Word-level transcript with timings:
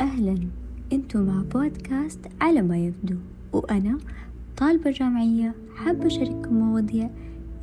أهلا. 0.00 0.38
أنتم 0.92 1.26
مع 1.26 1.42
بودكاست 1.42 2.20
على 2.40 2.62
ما 2.62 2.78
يبدو. 2.78 3.16
وأنا 3.52 3.98
طالبة 4.56 4.90
جامعية 4.90 5.54
حابة 5.74 6.06
أشارككم 6.06 6.54
مواضيع 6.54 7.10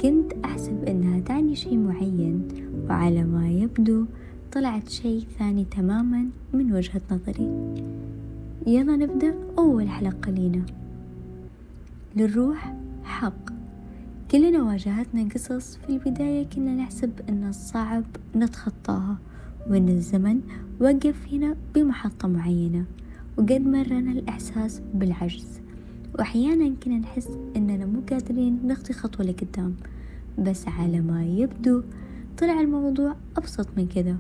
كنت 0.02 0.34
أحسب 0.46 0.84
أنها 0.84 1.20
تعني 1.20 1.56
شيء 1.56 1.78
معين. 1.78 2.48
وعلى 2.90 3.24
ما 3.24 3.50
يبدو 3.50 4.06
طلعت 4.52 4.90
شيء 4.90 5.24
ثاني 5.40 5.66
تماما 5.66 6.26
من 6.54 6.74
وجهة 6.74 7.02
نظري. 7.12 7.76
يلا 8.68 8.96
نبدأ 8.96 9.36
أول 9.58 9.90
حلقة 9.90 10.32
لينا. 10.32 10.66
للروح 12.16 12.76
حق. 13.04 13.59
كلنا 14.32 14.64
واجهتنا 14.64 15.30
قصص 15.34 15.78
في 15.78 15.90
البداية 15.90 16.44
كنا 16.44 16.76
نحسب 16.76 17.12
أن 17.30 17.52
صعب 17.52 18.04
نتخطاها 18.36 19.18
وأن 19.70 19.90
الزمن 19.90 20.42
وقف 20.82 21.34
هنا 21.34 21.56
بمحطة 21.76 22.28
معينة 22.28 22.86
وقد 23.38 23.62
مرنا 23.62 24.12
الإحساس 24.12 24.82
بالعجز. 24.94 25.62
وأحيانا 26.16 26.76
كنا 26.84 26.98
نحس 26.98 27.30
أننا 27.56 27.86
مو 27.86 28.02
قادرين 28.10 28.60
نخطي 28.68 28.94
خطوة 28.94 29.26
لقدام 29.26 29.76
بس 30.40 30.68
على 30.68 31.02
ما 31.02 31.26
يبدو 31.26 31.82
طلع 32.38 32.62
الموضوع 32.62 33.16
أبسط 33.38 33.68
من 33.78 33.88
كذا 33.88 34.18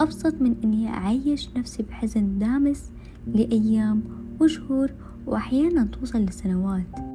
أبسط 0.00 0.34
من 0.40 0.56
أني 0.64 0.88
أعيش 0.88 1.48
نفسي 1.56 1.82
بحزن 1.82 2.38
دامس 2.38 2.90
لأيام 3.34 4.02
وشهور 4.40 4.90
وأحيانا 5.26 5.84
توصل 5.84 6.24
لسنوات. 6.24 7.11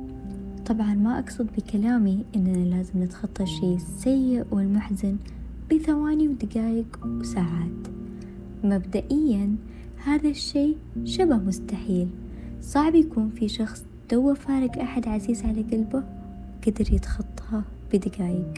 طبعا 0.67 0.93
ما 0.93 1.19
أقصد 1.19 1.47
بكلامي 1.57 2.25
إننا 2.35 2.75
لازم 2.75 3.03
نتخطى 3.03 3.43
الشيء 3.43 3.75
السيء 3.75 4.45
والمحزن 4.51 5.17
بثواني 5.71 6.27
ودقايق 6.27 6.99
وساعات. 7.05 7.87
مبدئيا 8.63 9.55
هذا 10.03 10.29
الشيء 10.29 10.77
شبه 11.03 11.37
مستحيل. 11.37 12.07
صعب 12.61 12.95
يكون 12.95 13.29
في 13.29 13.47
شخص 13.47 13.85
تو 14.09 14.33
فارق 14.33 14.79
أحد 14.79 15.07
عزيز 15.07 15.43
على 15.43 15.61
قلبه 15.61 16.03
قدر 16.67 16.93
يتخطاها 16.93 17.63
بدقايق 17.93 18.53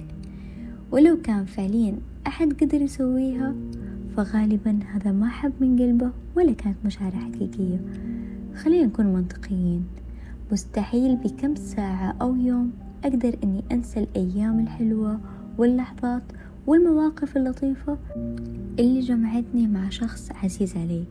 ولو 0.91 1.21
كان 1.21 1.45
فعليا 1.45 1.95
أحد 2.27 2.53
قدر 2.53 2.81
يسويها 2.81 3.55
فغالبا 4.17 4.79
هذا 4.93 5.11
ما 5.11 5.29
حب 5.29 5.53
من 5.59 5.79
قلبه 5.79 6.11
ولا 6.35 6.53
كانت 6.53 6.77
مشاعره 6.85 7.15
حقيقية. 7.15 7.79
خلينا 8.55 8.85
نكون 8.85 9.05
منطقيين. 9.05 9.98
مستحيل 10.51 11.15
بكم 11.15 11.55
ساعة 11.55 12.15
أو 12.21 12.35
يوم 12.35 12.71
أقدر 13.03 13.35
أني 13.43 13.63
أنسى 13.71 13.99
الأيام 13.99 14.59
الحلوة 14.59 15.19
واللحظات 15.57 16.23
والمواقف 16.67 17.37
اللطيفة 17.37 17.97
اللي 18.79 18.99
جمعتني 18.99 19.67
مع 19.67 19.89
شخص 19.89 20.31
عزيز 20.43 20.77
علي. 20.77 21.03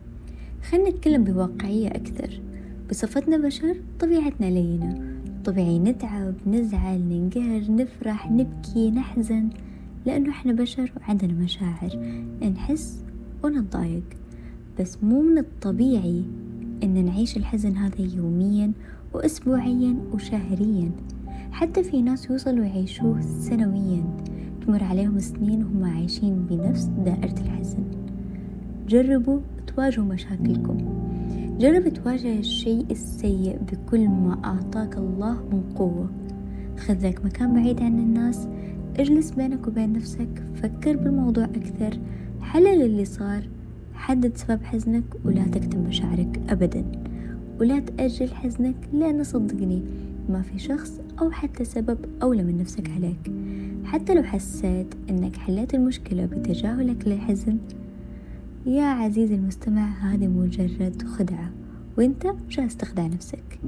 خلنا 0.69 0.89
نتكلم 0.89 1.23
بواقعية 1.23 1.87
أكثر. 1.87 2.41
بصفتنا 2.89 3.37
بشر 3.37 3.75
طبيعتنا 3.99 4.45
لينة. 4.45 5.01
طبيعي 5.45 5.79
نتعب 5.79 6.33
نزعل 6.47 6.99
ننقهر 6.99 7.71
نفرح 7.71 8.31
نبكي 8.31 8.91
نحزن 8.91 9.49
لأنه 10.05 10.29
إحنا 10.29 10.53
بشر 10.53 10.91
وعندنا 10.97 11.33
مشاعر. 11.33 11.99
نحس 12.41 13.03
ونتضايق. 13.43 14.03
بس 14.79 15.03
مو 15.03 15.21
من 15.21 15.37
الطبيعي 15.37 16.23
إن 16.83 17.05
نعيش 17.05 17.37
الحزن 17.37 17.77
هذا 17.77 18.01
يوميا 18.15 18.71
وأسبوعيا 19.13 19.95
وشهريا. 20.13 20.91
حتى 21.51 21.83
في 21.83 22.01
ناس 22.01 22.29
يوصلوا 22.29 22.65
يعيشوه 22.65 23.21
سنويا. 23.21 24.03
تمر 24.61 24.83
عليهم 24.83 25.19
سنين 25.19 25.63
وهم 25.63 25.83
عايشين 25.83 26.45
بنفس 26.49 26.83
دائرة 26.83 27.35
الحزن. 27.41 27.83
جربوا 28.87 29.39
تواجهوا 29.67 30.05
مشاكلكم. 30.05 30.77
جرب 31.59 31.89
تواجه 31.89 32.39
الشيء 32.39 32.85
السيء 32.91 33.59
بكل 33.71 34.07
ما 34.09 34.39
أعطاك 34.45 34.97
الله 34.97 35.33
من 35.33 35.63
قوة. 35.75 36.09
خذ 36.77 37.07
لك 37.07 37.25
مكان 37.25 37.53
بعيد 37.53 37.81
عن 37.81 37.99
الناس. 37.99 38.47
اجلس 38.99 39.31
بينك 39.31 39.67
وبين 39.67 39.93
نفسك. 39.93 40.43
فكر 40.55 40.97
بالموضوع 40.97 41.43
أكثر. 41.43 41.99
حلل 42.41 42.81
اللي 42.81 43.05
صار. 43.05 43.49
حدد 43.99 44.37
سبب 44.37 44.63
حزنك 44.63 45.03
ولا 45.25 45.43
تكتم 45.43 45.79
مشاعرك 45.79 46.41
أبدا. 46.49 46.85
ولا 47.59 47.79
تأجل 47.79 48.33
حزنك 48.33 48.75
لأن 48.93 49.23
صدقني 49.23 49.81
ما 50.29 50.41
في 50.41 50.59
شخص 50.59 50.99
أو 51.21 51.31
حتى 51.31 51.65
سبب 51.65 51.97
أولى 52.23 52.43
من 52.43 52.57
نفسك 52.57 52.89
عليك. 52.89 53.31
حتى 53.83 54.13
لو 54.13 54.23
حسيت 54.23 54.87
أنك 55.09 55.35
حليت 55.35 55.73
المشكلة 55.73 56.25
بتجاهلك 56.25 57.07
للحزن 57.07 57.57
يا 58.65 58.83
عزيزي 58.85 59.35
المستمع 59.35 59.87
هذه 59.87 60.27
مجرد 60.27 61.01
خدعة 61.05 61.51
وإنت 61.97 62.27
جالس 62.49 62.77
تخدع 62.77 63.07
نفسك. 63.07 63.59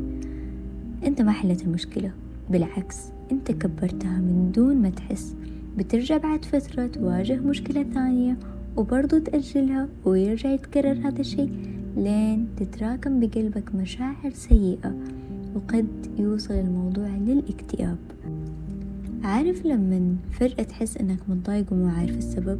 إنت 1.05 1.21
ما 1.21 1.31
حليت 1.31 1.63
المشكلة 1.63 2.11
بالعكس 2.49 2.97
إنت 3.31 3.51
كبرتها 3.51 4.19
من 4.19 4.51
دون 4.55 4.75
ما 4.75 4.89
تحس. 4.89 5.35
بترجع 5.77 6.17
بعد 6.17 6.45
فترة 6.45 6.87
تواجه 6.87 7.39
مشكلة 7.39 7.83
ثانية 7.83 8.37
وبرضو 8.77 9.17
تأجلها 9.17 9.87
ويرجع 10.05 10.49
يتكرر 10.49 11.07
هذا 11.07 11.19
الشيء 11.19 11.51
لين 11.97 12.47
تتراكم 12.57 13.19
بقلبك 13.19 13.75
مشاعر 13.75 14.31
سيئة 14.33 14.95
وقد 15.55 15.87
يوصل 16.19 16.53
الموضوع 16.53 17.07
للاكتئاب. 17.07 17.97
عارف 19.23 19.65
لما 19.65 20.15
فجأة 20.31 20.63
تحس 20.63 20.97
إنك 20.97 21.19
متضايق 21.27 21.73
ومو 21.73 21.87
عارف 21.87 22.17
السبب؟ 22.17 22.59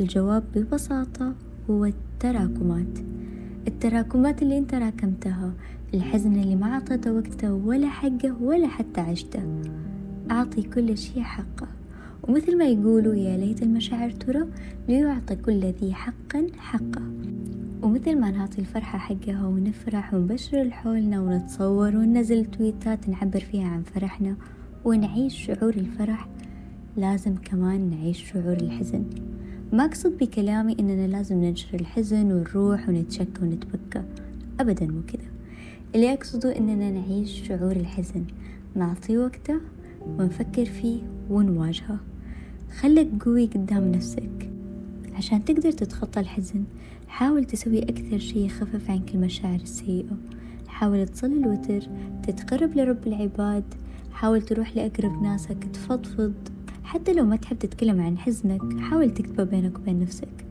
الجواب 0.00 0.44
ببساطة 0.54 1.34
هو 1.70 1.84
التراكمات. 1.84 2.98
التراكمات 3.68 4.42
اللي 4.42 4.58
انت 4.58 4.74
راكمتها 4.74 5.52
الحزن 5.94 6.40
اللي 6.40 6.56
ما 6.56 6.74
عطيته 6.74 7.12
وقته 7.12 7.52
ولا 7.54 7.88
حقه 7.88 8.42
ولا 8.42 8.68
حتى 8.68 9.00
عشته 9.00 9.42
أعطي 10.30 10.62
كل 10.62 10.98
شيء 10.98 11.22
حقه. 11.22 11.68
ومثل 12.28 12.58
ما 12.58 12.64
يقولوا 12.64 13.14
يا 13.14 13.36
ليت 13.36 13.62
المشاعر 13.62 14.10
ترى 14.10 14.46
ليعطي 14.88 15.36
كل 15.36 15.60
ذي 15.60 15.94
حق 15.94 16.36
حقه. 16.58 17.02
ومثل 17.82 18.20
ما 18.20 18.30
نعطي 18.30 18.58
الفرحة 18.58 18.98
حقها 18.98 19.46
ونفرح 19.46 20.14
ونبشر 20.14 20.62
لحولنا 20.62 21.20
ونتصور 21.20 21.96
وننزل 21.96 22.44
تويتات 22.44 23.08
نعبر 23.08 23.40
فيها 23.40 23.68
عن 23.68 23.82
فرحنا 23.82 24.36
ونعيش 24.84 25.46
شعور 25.46 25.74
الفرح 25.74 26.28
لازم 26.96 27.34
كمان 27.34 27.90
نعيش 27.90 28.32
شعور 28.32 28.56
الحزن. 28.56 29.04
ما 29.72 29.84
أقصد 29.84 30.18
بكلامي 30.18 30.76
إننا 30.80 31.06
لازم 31.06 31.44
ننشر 31.44 31.74
الحزن 31.74 32.32
ونروح 32.32 32.88
ونتشكى 32.88 33.42
ونتبكى. 33.42 34.02
أبدا 34.60 34.86
مو 34.86 35.00
كذا. 35.08 35.28
اللي 35.94 36.12
أقصده 36.12 36.58
إننا 36.58 36.90
نعيش 36.90 37.48
شعور 37.48 37.72
الحزن. 37.72 38.24
نعطيه 38.74 39.18
وقته 39.18 39.60
ونفكر 40.18 40.64
فيه 40.64 41.00
ونواجهه. 41.30 41.98
خلك 42.70 43.08
قوي 43.24 43.46
قدام 43.46 43.92
نفسك. 43.92 44.50
عشان 45.14 45.44
تقدر 45.44 45.72
تتخطى 45.72 46.20
الحزن 46.20 46.64
حاول 47.08 47.44
تسوي 47.44 47.82
أكثر 47.82 48.18
شي 48.18 48.44
يخفف 48.44 48.90
عنك 48.90 49.14
المشاعر 49.14 49.60
السيئة. 49.60 50.16
حاول 50.68 51.08
تصلي 51.08 51.34
الوتر 51.34 51.88
تتقرب 52.22 52.76
لرب 52.76 53.06
العباد 53.06 53.64
حاول 54.12 54.42
تروح 54.42 54.76
لأقرب 54.76 55.22
ناسك 55.22 55.64
تفضفض. 55.72 56.34
حتى 56.84 57.12
لو 57.12 57.24
ما 57.24 57.36
تحب 57.36 57.58
تتكلم 57.58 58.00
عن 58.00 58.18
حزنك 58.18 58.80
حاول 58.80 59.14
تكتبه 59.14 59.44
بينك 59.44 59.78
وبين 59.78 60.00
نفسك. 60.00 60.46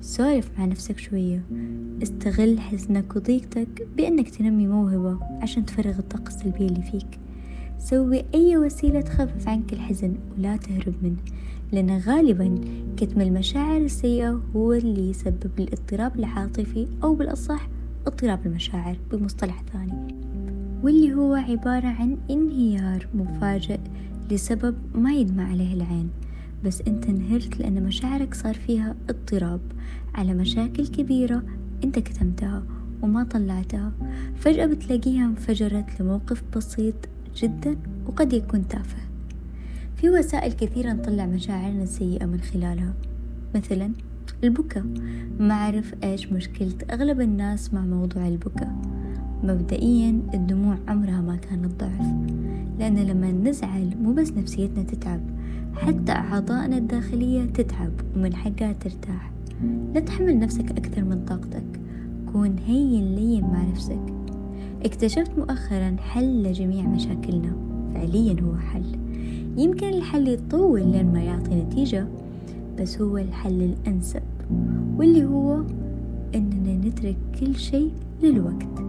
سولف 0.00 0.50
مع 0.58 0.64
نفسك 0.64 0.98
شوية. 0.98 1.42
استغل 2.02 2.60
حزنك 2.60 3.16
وضيقتك 3.16 3.88
بأنك 3.96 4.30
تنمي 4.30 4.66
موهبة 4.66 5.18
عشان 5.42 5.66
تفرغ 5.66 5.98
الطاقة 5.98 6.28
السلبية 6.28 6.66
اللي 6.66 6.82
فيك. 6.82 7.18
سوي 7.80 8.24
أي 8.34 8.56
وسيلة 8.56 9.00
تخفف 9.00 9.48
عنك 9.48 9.72
الحزن 9.72 10.14
ولا 10.38 10.56
تهرب 10.56 10.94
منه 11.02 11.16
لأن 11.72 11.98
غالبا 11.98 12.60
كتم 12.96 13.20
المشاعر 13.20 13.80
السيئة 13.80 14.40
هو 14.56 14.72
اللي 14.72 15.10
يسبب 15.10 15.50
الاضطراب 15.58 16.18
العاطفي 16.18 16.86
أو 17.04 17.14
بالأصح 17.14 17.68
اضطراب 18.06 18.46
المشاعر 18.46 18.96
بمصطلح 19.12 19.62
ثاني 19.72 20.20
واللي 20.82 21.14
هو 21.14 21.34
عبارة 21.34 21.86
عن 21.86 22.16
انهيار 22.30 23.06
مفاجئ 23.14 23.80
لسبب 24.30 24.74
ما 24.94 25.14
يدمع 25.14 25.50
عليه 25.50 25.74
العين. 25.74 26.10
بس 26.64 26.82
أنت 26.88 27.06
انهرت 27.06 27.60
لأن 27.60 27.82
مشاعرك 27.82 28.34
صار 28.34 28.54
فيها 28.54 28.96
اضطراب 29.08 29.60
على 30.14 30.34
مشاكل 30.34 30.86
كبيرة 30.86 31.42
أنت 31.84 31.98
كتمتها 31.98 32.62
وما 33.02 33.24
طلعتها. 33.24 33.92
فجأة 34.36 34.66
بتلاقيها 34.66 35.24
انفجرت 35.24 36.00
لموقف 36.00 36.42
بسيط 36.56 36.94
جدا 37.36 37.76
وقد 38.06 38.32
يكون 38.32 38.68
تافه. 38.68 38.98
في 39.96 40.10
وسائل 40.10 40.52
كثيرة 40.52 40.92
نطلع 40.92 41.26
مشاعرنا 41.26 41.82
السيئة 41.82 42.26
من 42.26 42.40
خلالها. 42.40 42.94
مثلا 43.54 43.90
البكاء. 44.44 44.84
ما 45.40 45.54
أعرف 45.54 45.94
إيش 46.04 46.32
مشكلة 46.32 46.74
أغلب 46.90 47.20
الناس 47.20 47.74
مع 47.74 47.80
موضوع 47.80 48.28
البكاء. 48.28 48.76
مبدئيا 49.44 50.20
الدموع 50.34 50.78
عمرها 50.88 51.20
ما 51.20 51.36
كانت 51.36 51.80
ضعف 51.80 52.06
لأن 52.78 52.96
لما 52.96 53.32
نزعل 53.32 53.96
مو 54.02 54.12
بس 54.12 54.32
نفسيتنا 54.32 54.82
تتعب 54.82 55.20
حتى 55.74 56.12
أعضائنا 56.12 56.78
الداخلية 56.78 57.44
تتعب 57.44 57.92
ومن 58.16 58.34
حقها 58.34 58.72
ترتاح. 58.72 59.32
لا 59.94 60.00
تحمل 60.00 60.38
نفسك 60.38 60.70
أكثر 60.70 61.04
من 61.04 61.24
طاقتك. 61.24 61.80
كون 62.32 62.56
هين 62.66 63.14
لين 63.14 63.42
مع 63.42 63.62
نفسك. 63.62 64.00
اكتشفت 64.84 65.38
مؤخرا 65.38 65.96
حل 65.98 66.42
لجميع 66.42 66.86
مشاكلنا. 66.86 67.56
فعليا 67.94 68.36
هو 68.42 68.56
حل. 68.56 68.84
يمكن 69.56 69.88
الحل 69.88 70.28
يطول 70.28 70.86
لين 70.86 71.12
ما 71.12 71.22
يعطي 71.22 71.54
نتيجة 71.54 72.06
بس 72.78 73.00
هو 73.00 73.18
الحل 73.18 73.62
الأنسب 73.62 74.22
واللي 74.96 75.24
هو 75.24 75.62
إننا 76.34 76.88
نترك 76.88 77.16
كل 77.40 77.56
شيء 77.56 77.90
للوقت. 78.22 78.80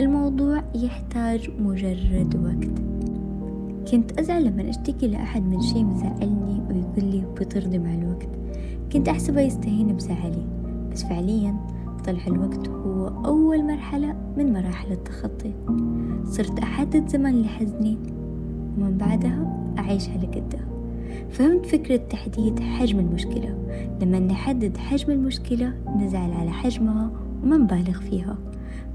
الموضوع 0.00 0.62
يحتاج 0.74 1.50
مجرد 1.60 2.36
وقت. 2.44 2.80
كنت 3.90 4.18
أزعل 4.18 4.44
لما 4.44 4.70
أشتكي 4.70 5.08
لأحد 5.08 5.42
من 5.42 5.60
شيء 5.60 5.84
مزعلني 5.84 6.62
ويقول 6.68 7.10
لي 7.10 7.24
بترضي 7.40 7.78
مع 7.78 7.94
الوقت. 7.94 8.28
كنت 8.92 9.08
أحسبه 9.08 9.40
يستهين 9.40 9.96
بزعلي 9.96 10.46
بس 10.92 11.04
فعليا 11.04 11.56
طلع 12.06 12.26
الوقت 12.26 12.68
هو 12.68 12.97
أول 13.08 13.64
مرحلة 13.64 14.14
من 14.36 14.52
مراحل 14.52 14.92
التخطي. 14.92 15.52
صرت 16.24 16.58
أحدد 16.58 17.08
زمن 17.08 17.42
لحزني 17.42 17.98
ومن 18.78 18.98
بعدها 18.98 19.72
أعيشها 19.78 20.18
لقدام. 20.18 20.68
فهمت 21.30 21.66
فكرة 21.66 21.96
تحديد 21.96 22.60
حجم 22.60 22.98
المشكلة. 22.98 23.58
لما 24.02 24.18
نحدد 24.18 24.76
حجم 24.76 25.12
المشكلة 25.12 25.72
نزعل 25.96 26.32
على 26.32 26.50
حجمها 26.50 27.10
وما 27.42 27.56
نبالغ 27.56 28.00
فيها. 28.00 28.38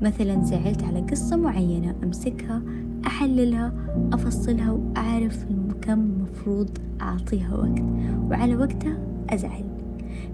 مثلا 0.01 0.44
زعلت 0.44 0.83
على 0.83 1.00
قصة 1.00 1.36
معينة 1.36 1.95
أمسكها 2.04 2.62
أحللها 3.07 3.74
أفصلها 4.13 4.71
وأعرف 4.71 5.45
كم 5.81 6.12
مفروض 6.21 6.69
أعطيها 7.01 7.56
وقت. 7.56 7.83
وعلى 8.30 8.56
وقتها 8.56 8.98
أزعل. 9.30 9.63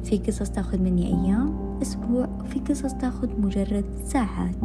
في 0.04 0.18
قصص 0.18 0.50
تاخذ 0.50 0.80
مني 0.82 1.08
أيام 1.08 1.54
أسبوع 1.82 2.28
وفي 2.42 2.60
قصص 2.60 2.94
تاخذ 2.94 3.42
مجرد 3.42 3.86
ساعات. 4.06 4.56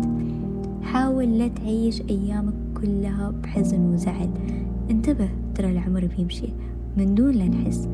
حاول 0.82 1.38
لا 1.38 1.48
تعيش 1.48 2.02
أيامك 2.10 2.54
كلها 2.80 3.30
بحزن 3.30 3.80
وزعل. 3.80 4.30
انتبه 4.90 5.28
ترى 5.54 5.72
العمر 5.72 6.08
بيمشي. 6.16 6.48
من 6.96 7.14
دون 7.14 7.30
لا 7.30 7.48
نحس. 7.48 7.88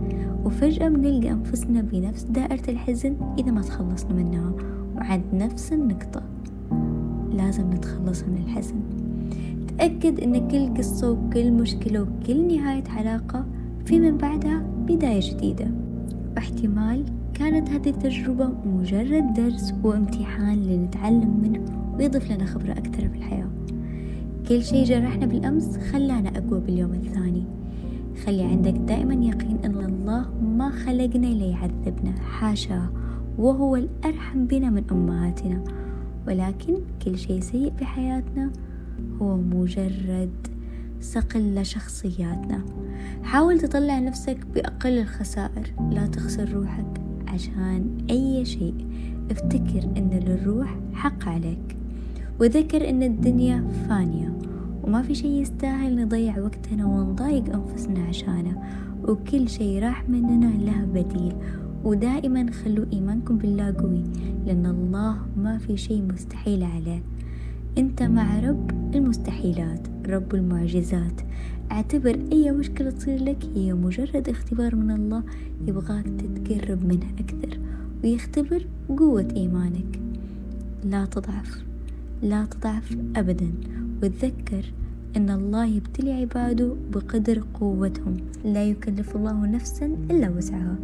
وفجأة 0.45 0.89
بنلقى 0.89 1.31
أنفسنا 1.31 1.83
بنفس 1.83 2.23
دائرة 2.23 2.71
الحزن 2.71 3.17
إذا 3.39 3.51
ما 3.51 3.61
تخلصنا 3.61 4.13
منها. 4.13 4.53
وعند 4.97 5.25
نفس 5.33 5.73
النقطة. 5.73 6.23
لازم 7.33 7.73
نتخلص 7.73 8.23
من 8.23 8.43
الحزن. 8.45 8.77
تأكد 9.79 10.21
أن 10.21 10.49
كل 10.49 10.75
قصة 10.75 11.11
وكل 11.11 11.53
مشكلة 11.53 12.03
وكل 12.03 12.57
نهاية 12.57 12.85
علاقة 12.89 13.45
في 13.85 14.01
من 14.01 14.17
بعدها 14.17 14.63
بداية 14.89 15.21
جديدة. 15.21 15.67
واحتمال 16.37 17.05
كانت 17.35 17.71
هذه 17.71 17.91
التجربة 17.91 18.49
مجرد 18.67 19.35
درس 19.35 19.75
وامتحان 19.85 20.63
لنتعلم 20.63 21.41
منه 21.43 21.95
ويضيف 21.99 22.33
لنا 22.33 22.45
خبرة 22.45 22.73
أكثر 22.73 23.09
في 23.09 23.17
الحياة. 23.17 23.49
كل 24.49 24.63
شيء 24.63 24.85
جرحنا 24.85 25.27
بالأمس 25.27 25.77
خلانا 25.77 26.29
أقوى 26.29 26.61
باليوم 26.61 26.93
الثاني. 26.93 27.45
خلي 28.25 28.43
عندك 28.43 28.73
دائما 28.73 29.15
يقين 29.15 29.59
أن 29.65 29.85
الله 29.85 30.27
ما 30.57 30.71
خلقنا 30.71 31.27
ليعذبنا 31.27 32.13
حاشا 32.21 32.87
وهو 33.39 33.77
الأرحم 33.77 34.47
بنا 34.47 34.71
من 34.71 34.83
أمهاتنا. 34.93 35.65
ولكن 36.29 36.75
كل 37.05 37.19
شيء 37.19 37.41
سيء 37.41 37.73
في 37.79 37.85
حياتنا 37.85 38.51
هو 39.23 39.37
مجرد 39.37 40.47
صقل 41.01 41.55
لشخصياتنا 41.55 42.65
حاول 43.23 43.61
تطلع 43.61 43.99
نفسك 43.99 44.47
بأقل 44.55 44.99
الخسائر. 44.99 45.73
لا 45.91 46.07
تخسر 46.07 46.53
روحك 46.53 47.01
عشان 47.29 48.07
أي 48.11 48.45
شيء. 48.45 48.87
افتكر 49.31 49.85
أن 49.97 50.11
للروح 50.11 50.79
حق 50.93 51.29
عليك. 51.29 51.77
وذكر 52.41 52.89
أن 52.89 53.03
الدنيا 53.03 53.69
فانية. 53.89 54.39
وما 54.83 55.03
في 55.03 55.15
شي 55.15 55.41
يستاهل 55.41 56.05
نضيع 56.05 56.39
وقتنا 56.39 56.87
ونضايق 56.87 57.55
أنفسنا 57.55 58.01
عشانه. 58.01 58.63
وكل 59.09 59.49
شي 59.49 59.79
راح 59.79 60.09
مننا 60.09 60.47
له 60.65 60.85
بديل. 60.85 61.35
ودائما 61.85 62.51
خلوا 62.51 62.87
إيمانكم 62.93 63.39
بالله 63.39 63.75
قوي 63.79 64.03
لأن 64.47 64.67
الله 64.67 65.17
ما 65.37 65.59
في 65.59 65.77
شي 65.77 66.03
مستحيل 66.03 66.63
عليه. 66.63 67.03
أنت 67.79 68.03
مع 68.03 68.41
رب 68.41 68.95
المستحيلات 68.95 69.89
رب 70.07 70.35
المعجزات. 70.35 71.21
اعتبر 71.73 72.19
أي 72.33 72.51
مشكلة 72.53 72.91
تصير 72.91 73.25
لك 73.25 73.45
هي 73.55 73.75
مجرد 73.75 74.29
اختبار 74.29 74.77
من 74.77 74.91
الله 74.91 75.23
يبغاك 75.67 76.05
تتقرب 76.05 76.85
منه 76.85 77.07
أكثر 77.19 77.59
ويختبر 78.05 78.67
قوة 78.89 79.29
إيمانك. 79.37 80.01
لا 80.85 81.05
تضعف 81.05 81.65
لا 82.23 82.45
تضعف 82.45 82.97
أبدا. 83.17 83.51
وتذكر 84.03 84.73
أن 85.17 85.31
الله 85.31 85.67
يبتلي 85.67 86.13
عباده 86.13 86.75
بقدر 86.93 87.45
قوتهم. 87.55 88.17
لا 88.45 88.65
يكلف 88.65 89.17
الله 89.17 89.47
نفسا 89.47 89.87
إلا 90.11 90.31
وسعها. 90.31 90.77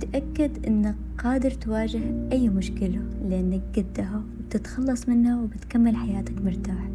تأكد 0.00 0.66
أنك 0.66 0.94
قادر 1.18 1.50
تواجه 1.50 2.00
أي 2.32 2.48
مشكلة 2.48 3.00
لأنك 3.28 3.62
قدها 3.76 4.22
وبتتخلص 4.40 5.08
منها 5.08 5.42
وبتكمل 5.42 5.96
حياتك 5.96 6.42
مرتاح. 6.42 6.88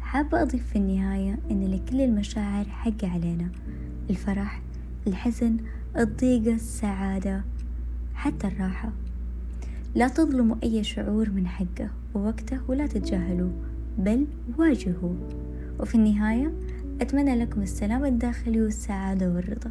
حابة 0.00 0.42
أضيف 0.42 0.66
في 0.66 0.76
النهاية 0.76 1.38
أن 1.50 1.64
لكل 1.64 2.00
المشاعر 2.00 2.64
حق 2.64 3.04
علينا 3.04 3.48
الفرح 4.10 4.62
الحزن 5.06 5.56
الضيقة 5.98 6.54
السعادة 6.54 7.44
حتى 8.14 8.46
الراحة. 8.46 8.92
لا 9.94 10.08
تظلموا 10.08 10.56
أي 10.62 10.84
شعور 10.84 11.30
من 11.30 11.46
حقه 11.46 11.90
ووقته 12.14 12.58
ولا 12.68 12.86
تتجاهلوه 12.86 13.52
بل 13.98 14.26
واجهوه. 14.58 15.16
وفي 15.80 15.94
النهاية 15.94 16.52
أتمنى 17.00 17.36
لكم 17.36 17.62
السلام 17.62 18.04
الداخلي 18.04 18.60
والسعادة 18.60 19.28
والرضا. 19.28 19.70